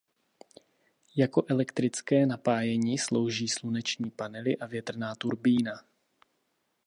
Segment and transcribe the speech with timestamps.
[1.15, 5.83] Jako elektrické napájení slouží sluneční panely a větrná turbína.